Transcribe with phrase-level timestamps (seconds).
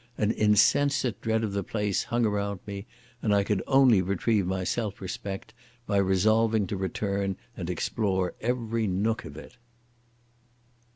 [0.17, 2.87] An insensate dread of the place hung around me,
[3.21, 5.53] and I could only retrieve my self respect
[5.85, 9.57] by resolving to return and explore every nook of it.